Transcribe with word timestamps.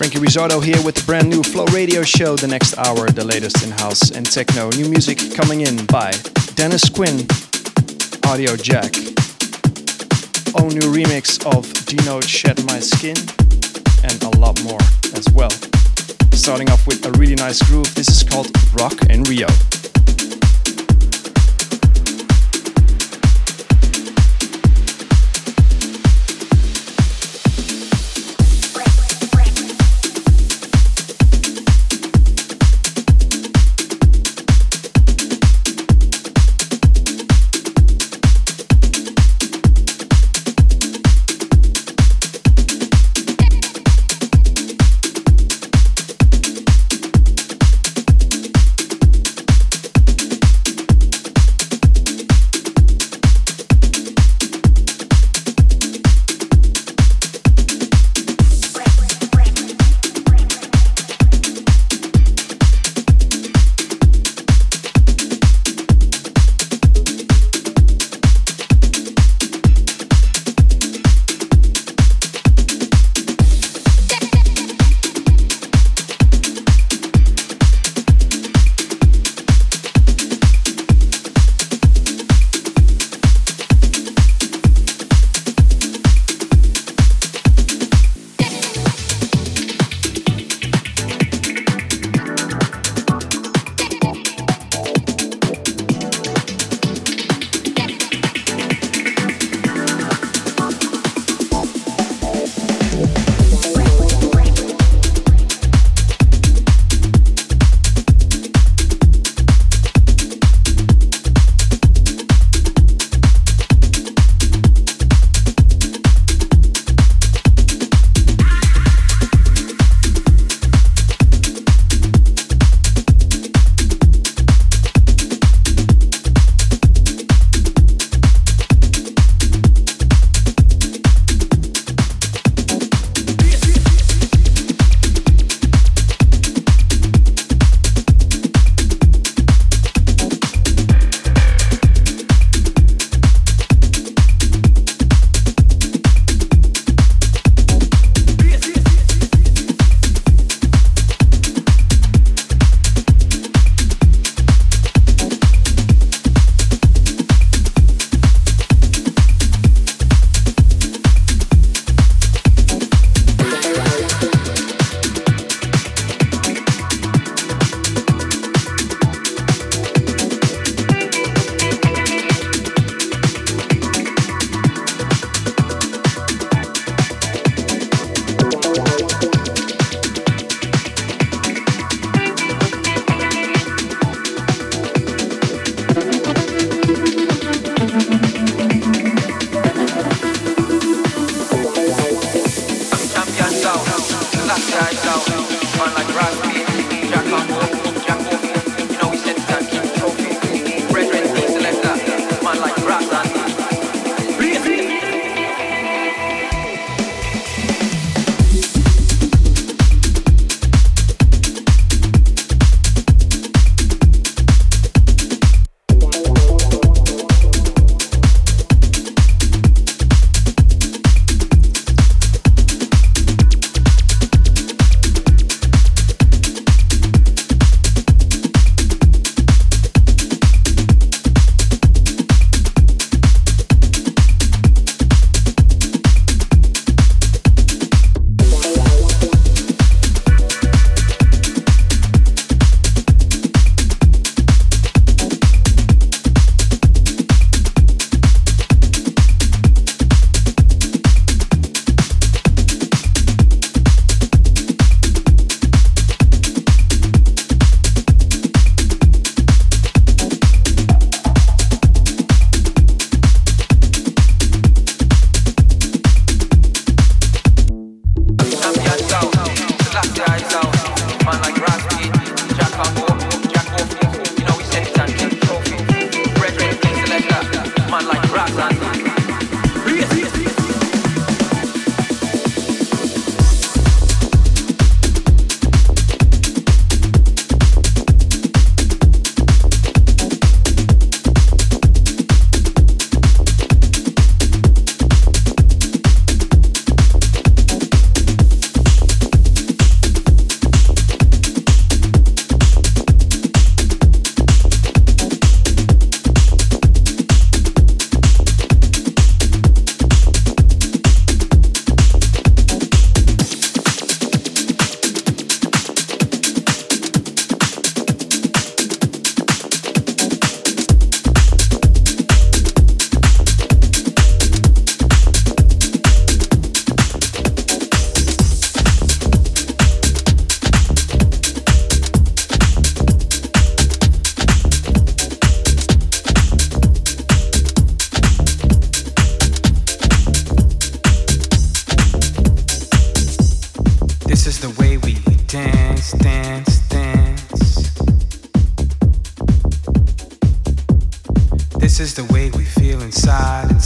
Frankie 0.00 0.18
Rizzardo 0.18 0.64
here 0.64 0.82
with 0.82 0.94
the 0.94 1.02
brand 1.04 1.28
new 1.28 1.42
Flow 1.42 1.66
Radio 1.74 2.02
show. 2.02 2.34
The 2.34 2.48
next 2.48 2.78
hour, 2.78 3.10
the 3.10 3.22
latest 3.22 3.62
in 3.62 3.70
house 3.70 4.10
and 4.12 4.24
techno. 4.24 4.70
New 4.70 4.88
music 4.88 5.20
coming 5.34 5.60
in 5.60 5.84
by 5.92 6.10
Dennis 6.54 6.88
Quin, 6.88 7.28
Audio 8.24 8.56
Jack. 8.56 8.96
Own 10.56 10.72
new 10.72 10.88
remix 10.88 11.36
of 11.44 11.68
D'Note 11.84 12.24
Shed 12.24 12.64
My 12.64 12.80
Skin, 12.80 13.14
and 14.00 14.16
a 14.24 14.40
lot 14.40 14.56
more 14.64 14.80
as 15.12 15.28
well. 15.34 15.52
Starting 16.32 16.70
off 16.70 16.86
with 16.86 17.04
a 17.04 17.12
really 17.18 17.36
nice 17.36 17.60
groove. 17.68 17.94
This 17.94 18.08
is 18.08 18.22
called 18.22 18.48
Rock 18.80 18.96
in 19.10 19.22
Rio. 19.24 19.48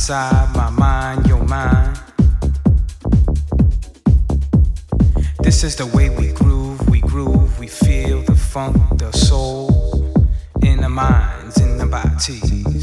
inside 0.05 0.55
my 0.55 0.69
mind, 0.69 1.27
your 1.27 1.43
mind. 1.45 1.99
This 5.41 5.65
is 5.65 5.77
the 5.77 5.87
way 5.95 6.11
we 6.11 6.31
groove, 6.33 6.87
we 6.91 7.01
groove, 7.01 7.59
we 7.59 7.69
feel 7.69 8.21
the 8.21 8.35
funk, 8.35 8.77
the 8.99 9.11
soul 9.13 10.29
in 10.61 10.83
the 10.83 10.91
minds, 10.91 11.59
in 11.59 11.79
the 11.79 11.87
body. 11.87 12.74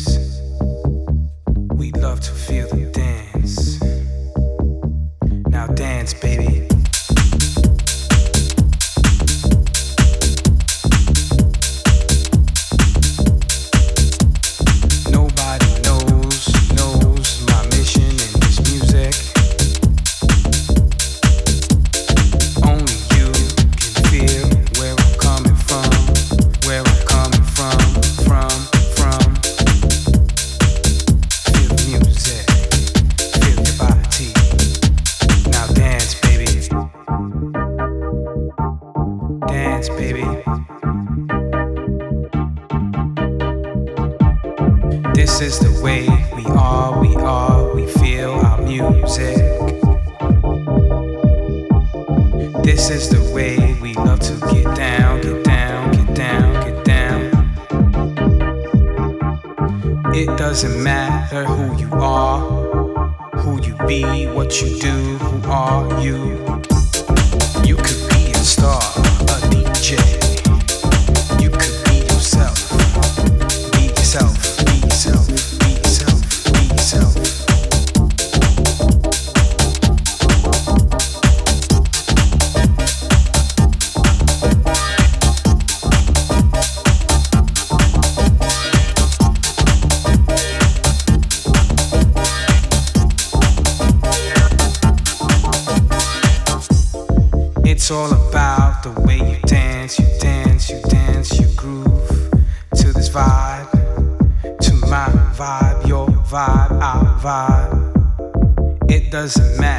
doesn't 109.21 109.59
matter. 109.59 109.70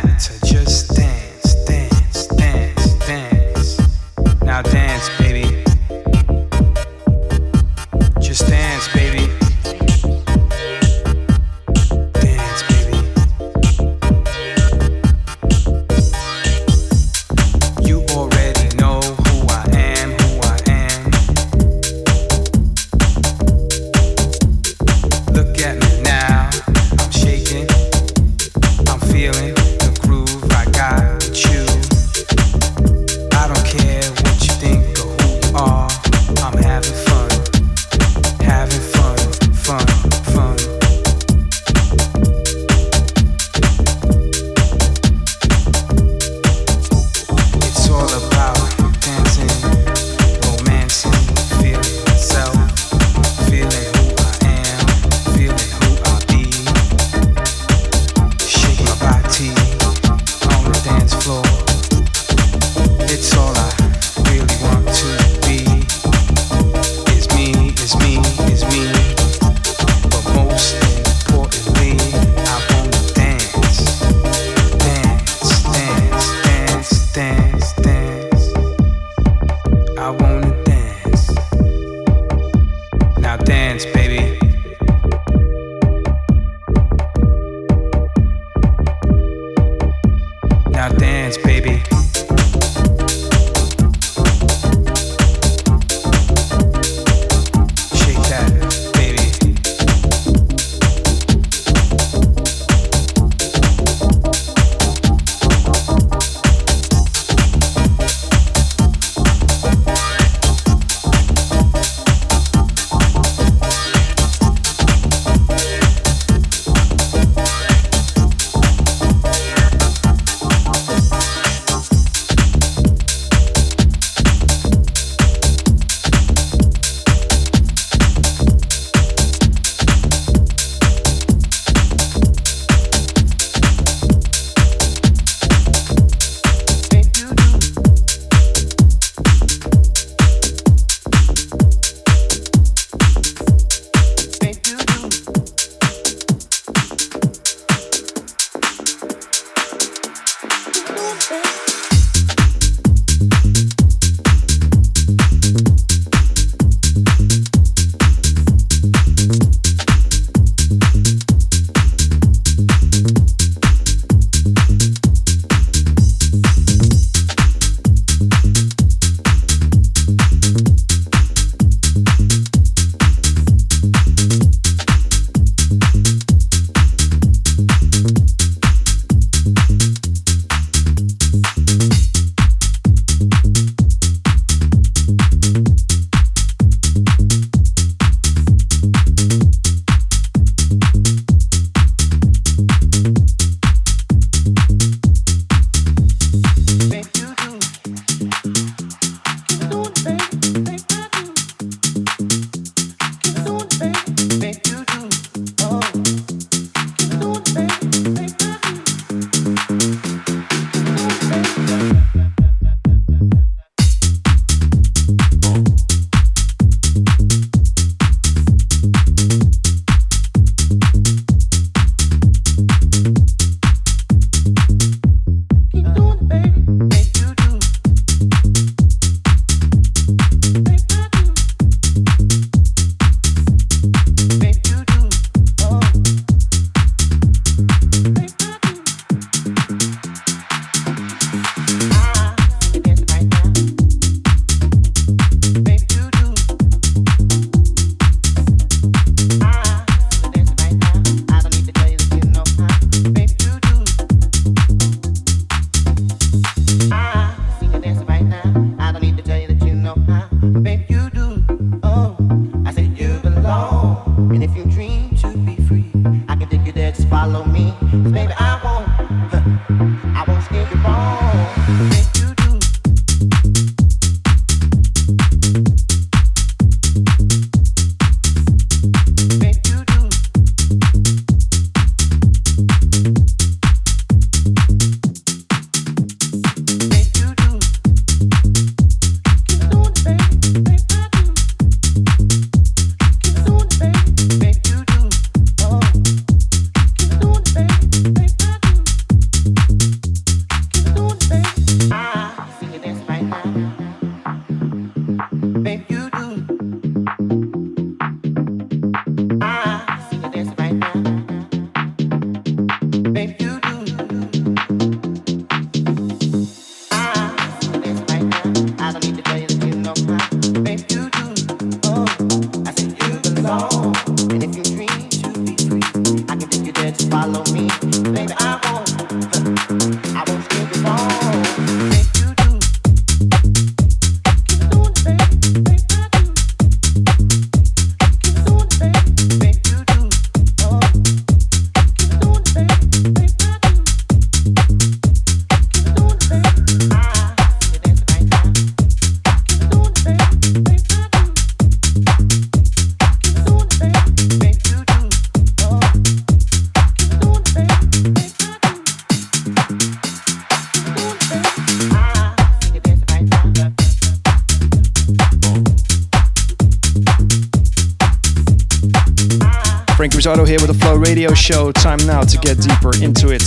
Show. 371.43 371.73
Time 371.73 371.99
now 372.07 372.23
to 372.23 372.39
get 372.39 372.61
deeper 372.61 372.95
into 373.03 373.31
it. 373.31 373.43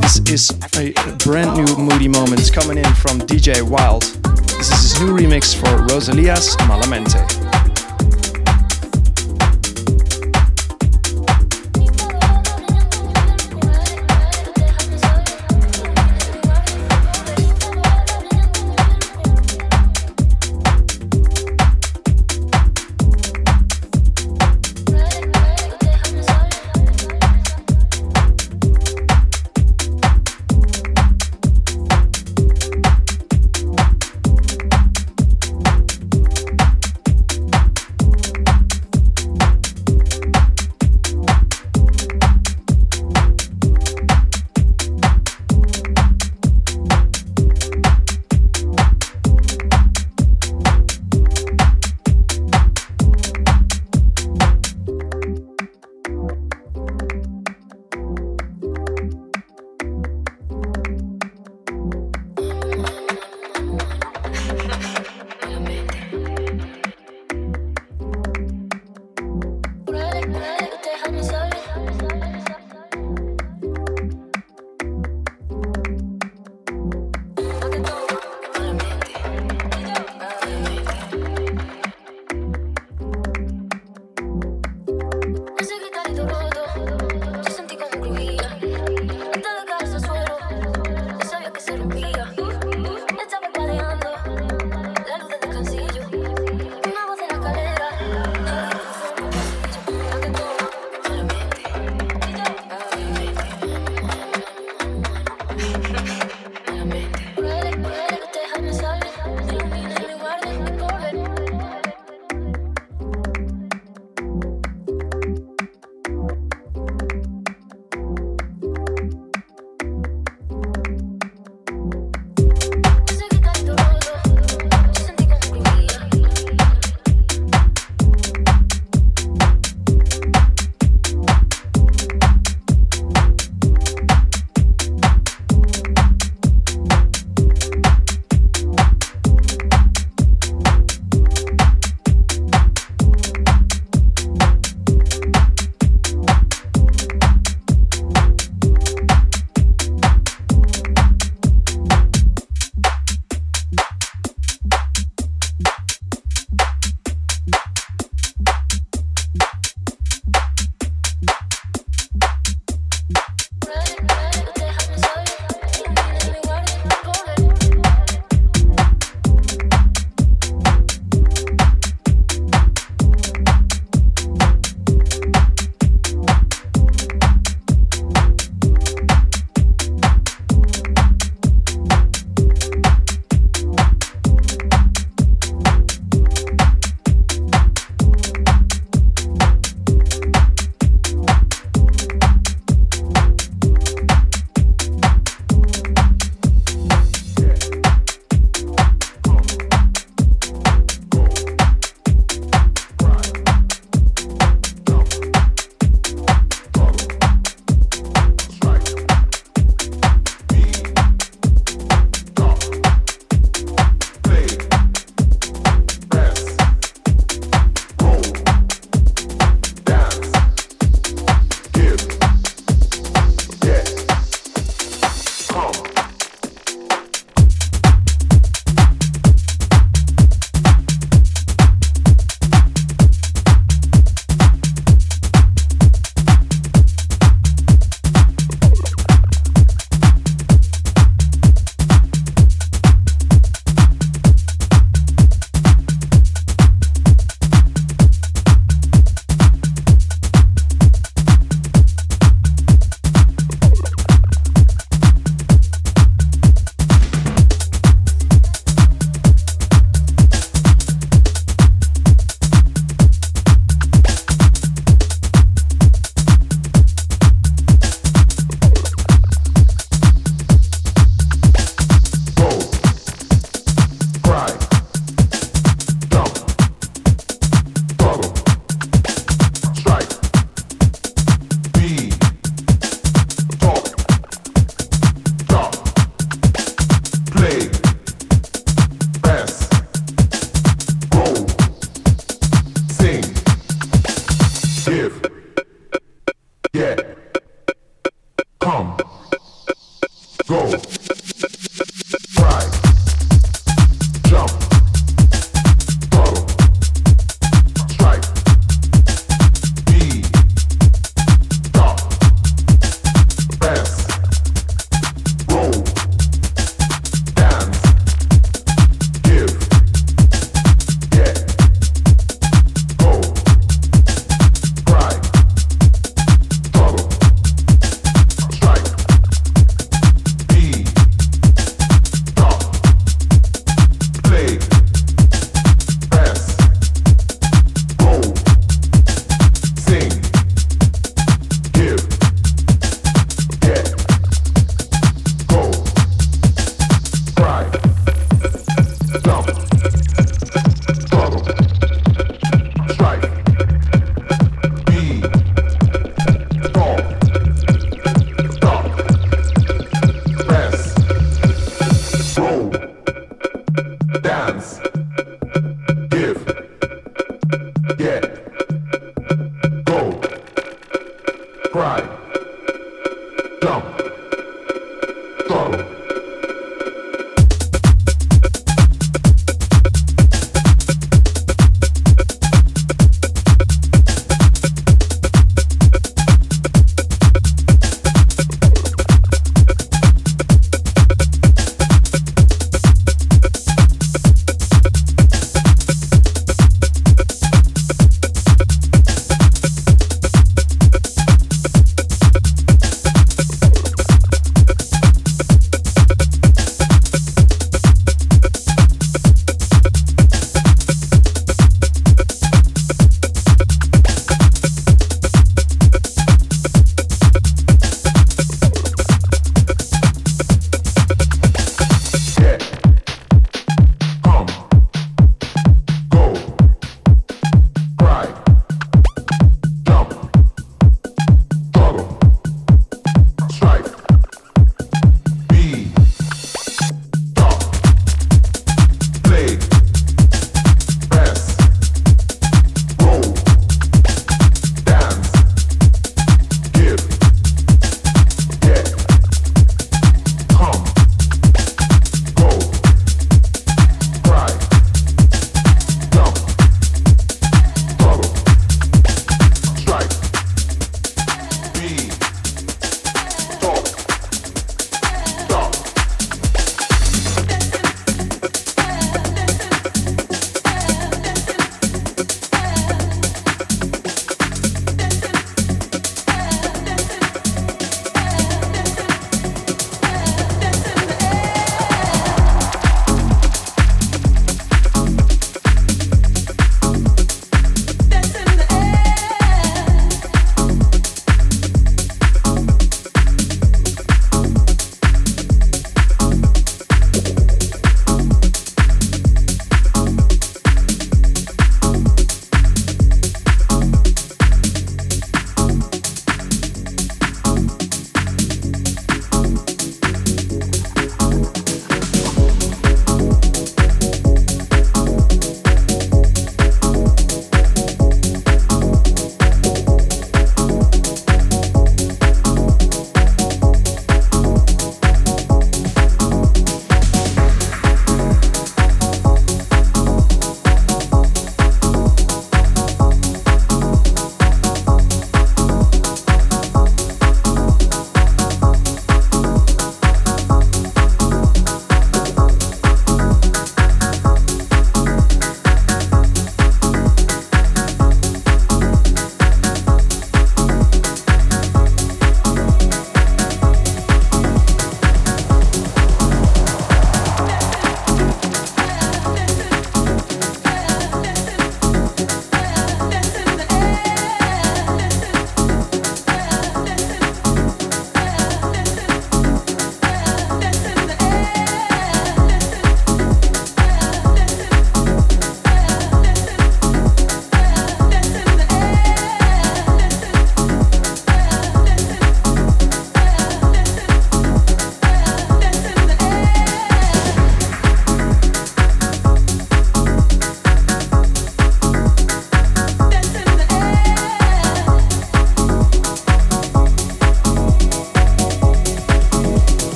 This 0.00 0.20
is 0.30 0.50
a 0.78 0.94
brand 1.18 1.54
new 1.54 1.76
moody 1.76 2.08
moment 2.08 2.50
coming 2.50 2.78
in 2.78 2.94
from 2.94 3.20
DJ 3.20 3.60
Wild. 3.60 4.04
This 4.56 4.70
is 4.72 4.92
his 4.92 5.00
new 5.00 5.14
remix 5.14 5.54
for 5.54 5.84
Rosalia's 5.92 6.56
Malamente. 6.60 7.37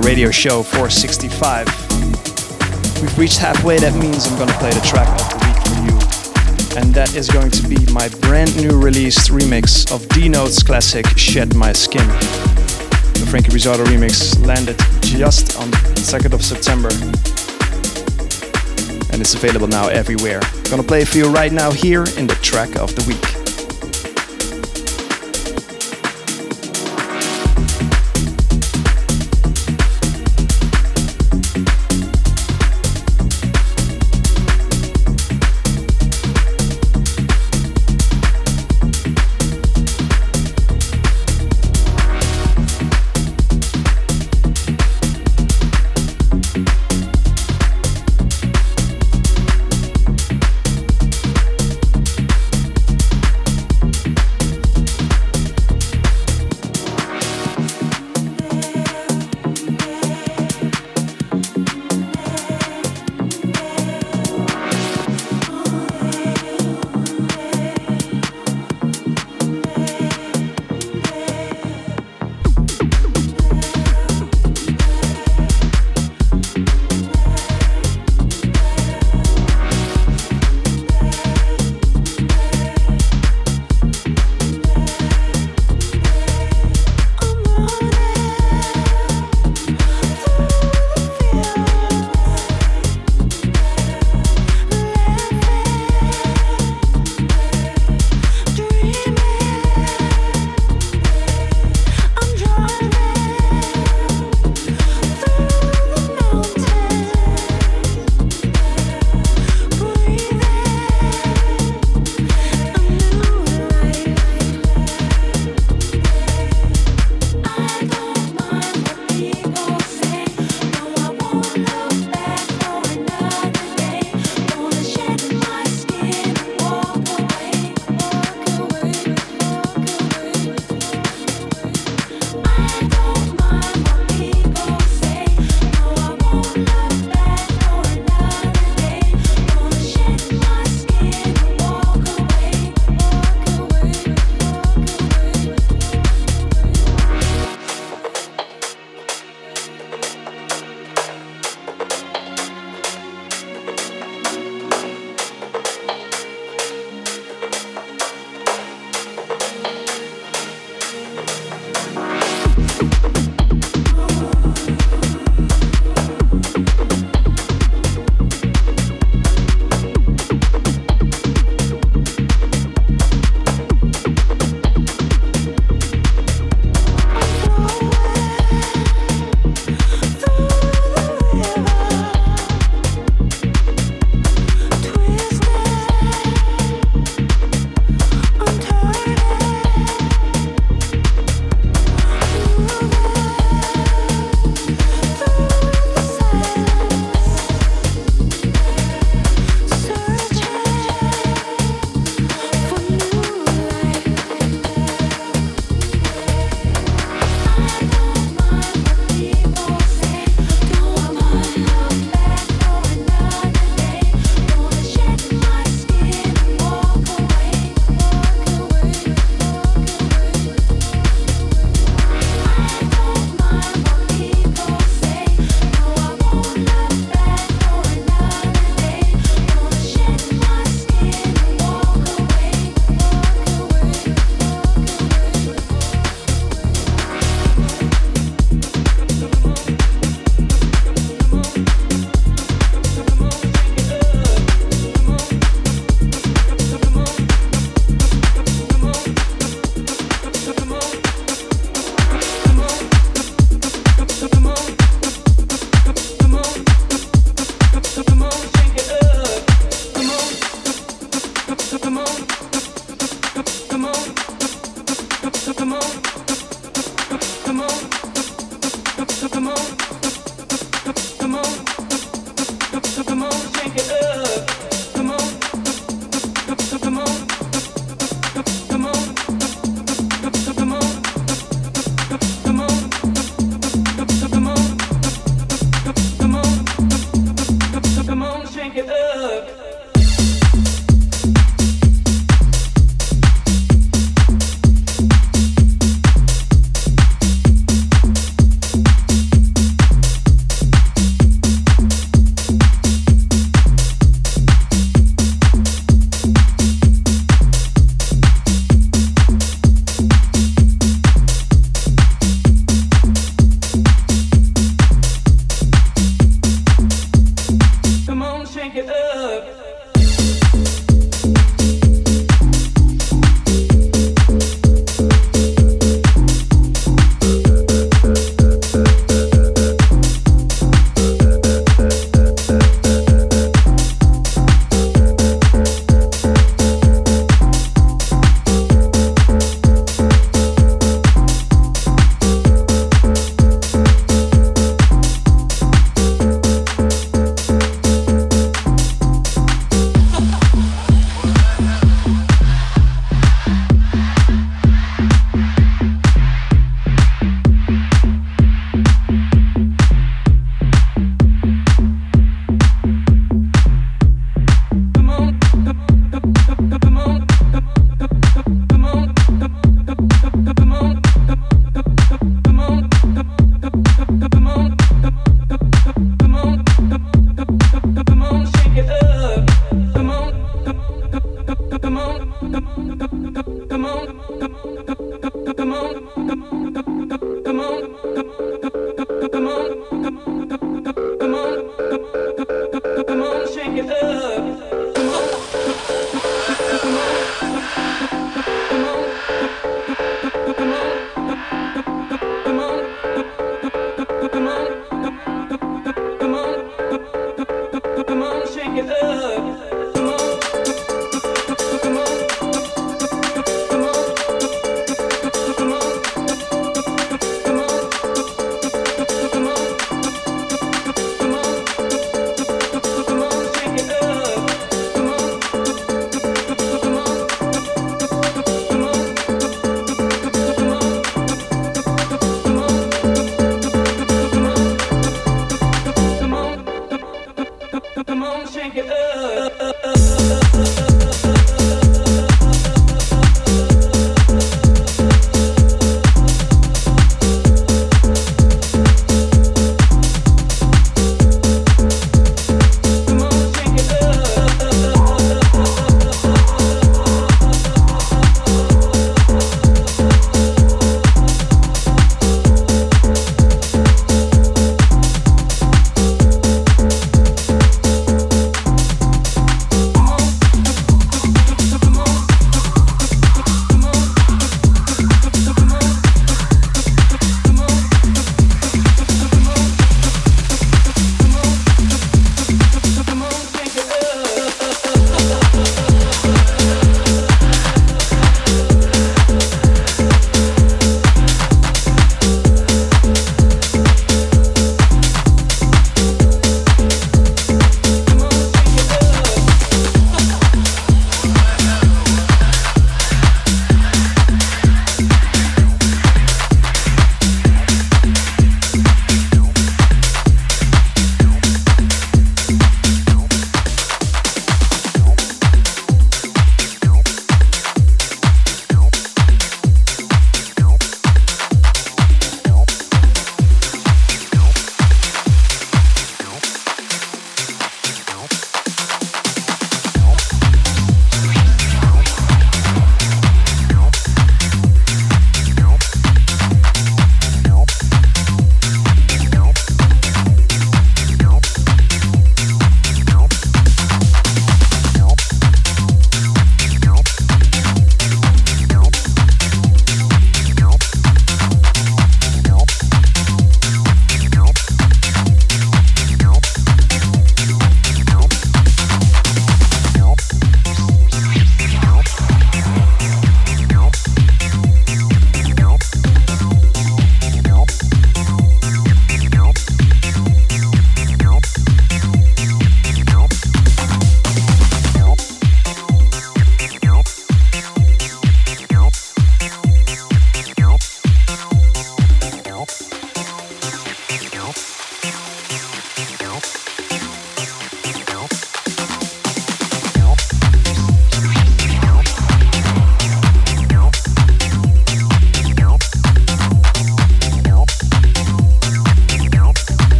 Radio 0.00 0.30
Show 0.30 0.62
465. 0.62 1.66
We've 3.00 3.18
reached 3.18 3.38
halfway, 3.38 3.78
that 3.78 3.94
means 3.94 4.26
I'm 4.26 4.38
gonna 4.38 4.52
play 4.54 4.70
the 4.70 4.80
track 4.80 5.08
of 5.08 5.28
the 5.30 5.38
week 5.46 5.58
for 5.62 5.76
you. 5.84 6.80
And 6.80 6.94
that 6.94 7.14
is 7.14 7.28
going 7.28 7.50
to 7.50 7.68
be 7.68 7.76
my 7.92 8.08
brand 8.20 8.56
new 8.56 8.80
released 8.80 9.30
remix 9.30 9.90
of 9.94 10.06
D'Note's 10.08 10.62
classic 10.62 11.06
Shed 11.16 11.54
My 11.54 11.72
Skin. 11.72 12.06
The 12.08 13.26
Frankie 13.30 13.50
Rizzardo 13.50 13.84
remix 13.86 14.44
landed 14.44 14.78
just 15.02 15.58
on 15.58 15.70
the 15.70 15.76
2nd 15.76 16.32
of 16.32 16.42
September. 16.42 16.90
And 19.12 19.20
it's 19.20 19.34
available 19.34 19.68
now 19.68 19.88
everywhere. 19.88 20.40
Gonna 20.70 20.82
play 20.82 21.02
it 21.02 21.08
for 21.08 21.18
you 21.18 21.28
right 21.30 21.52
now 21.52 21.70
here 21.70 22.04
in 22.16 22.26
the 22.26 22.38
track 22.42 22.76
of 22.76 22.94
the 22.96 23.04
week. 23.06 23.35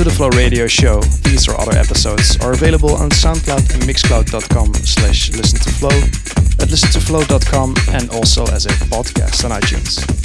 To 0.00 0.04
the 0.04 0.16
Flow 0.16 0.30
Radio 0.30 0.66
Show. 0.66 1.02
These 1.24 1.46
or 1.46 1.60
other 1.60 1.76
episodes 1.76 2.38
are 2.38 2.52
available 2.52 2.94
on 2.94 3.10
SoundCloud 3.10 3.74
and 3.74 3.82
Mixcloud.com 3.82 4.72
slash 4.74 5.30
listen 5.32 5.58
to 5.58 5.70
flow, 5.70 5.90
at 5.90 6.68
listentoflow.com 6.68 7.74
and 7.90 8.08
also 8.10 8.44
as 8.46 8.64
a 8.64 8.70
podcast 8.88 9.44
on 9.44 9.50
iTunes. 9.50 10.19